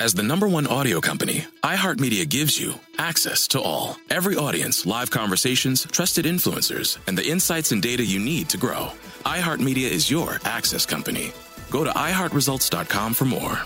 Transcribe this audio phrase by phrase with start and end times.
[0.00, 3.98] As the number one audio company, iHeartMedia gives you access to all.
[4.08, 8.92] Every audience, live conversations, trusted influencers, and the insights and data you need to grow.
[9.26, 11.32] iHeartMedia is your access company.
[11.68, 13.56] Go to iHeartResults.com for more.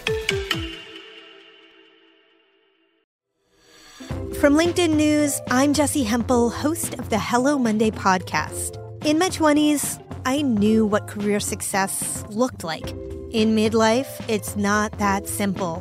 [4.34, 8.76] From LinkedIn News, I'm Jesse Hempel, host of the Hello Monday podcast.
[9.04, 12.90] In my 20s, I knew what career success looked like.
[13.30, 15.80] In midlife, it's not that simple.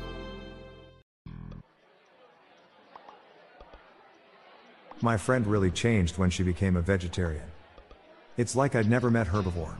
[5.03, 7.45] My friend really changed when she became a vegetarian.
[8.37, 9.75] It's like I'd never met her before.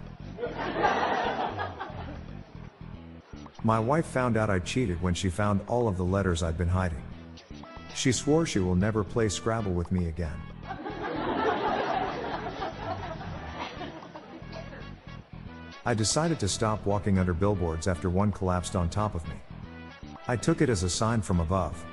[3.63, 6.67] My wife found out I cheated when she found all of the letters I'd been
[6.67, 7.03] hiding.
[7.93, 10.33] She swore she will never play Scrabble with me again.
[15.85, 19.35] I decided to stop walking under billboards after one collapsed on top of me.
[20.27, 21.83] I took it as a sign from above.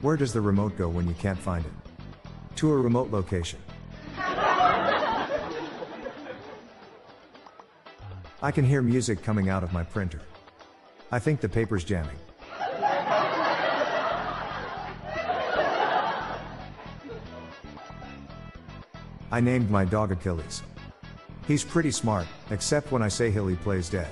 [0.00, 1.72] Where does the remote go when you can't find it?
[2.56, 3.58] To a remote location.
[8.40, 10.20] I can hear music coming out of my printer.
[11.10, 12.16] I think the paper's jamming.
[19.30, 20.62] I named my dog Achilles.
[21.48, 24.08] He's pretty smart, except when I say Hilly plays dead.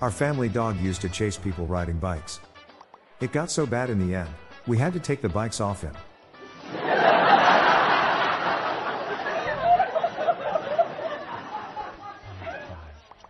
[0.00, 2.38] Our family dog used to chase people riding bikes.
[3.20, 4.28] It got so bad in the end,
[4.68, 5.94] we had to take the bikes off him.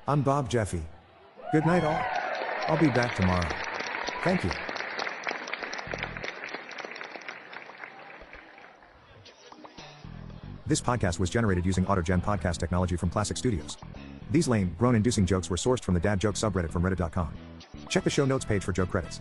[0.07, 0.83] I'm Bob Jeffy.
[1.53, 2.01] Good night, all.
[2.67, 3.49] I'll be back tomorrow.
[4.23, 4.51] Thank you.
[10.67, 13.79] This podcast was generated using AutoGen podcast technology from Classic Studios.
[14.31, 17.33] These lame, groan inducing jokes were sourced from the dad joke subreddit from reddit.com.
[17.89, 19.21] Check the show notes page for joke credits.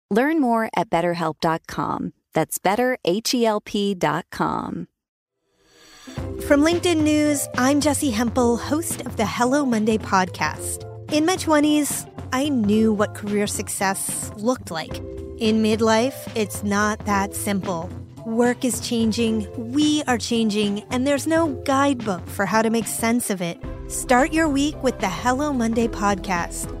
[0.11, 2.11] Learn more at betterhelp.com.
[2.33, 4.87] That's betterhelp.com.
[6.41, 10.83] From LinkedIn News, I'm Jesse Hempel, host of the Hello Monday podcast.
[11.13, 14.97] In my 20s, I knew what career success looked like.
[15.37, 17.89] In midlife, it's not that simple.
[18.25, 23.29] Work is changing, we are changing, and there's no guidebook for how to make sense
[23.29, 23.57] of it.
[23.87, 26.80] Start your week with the Hello Monday podcast.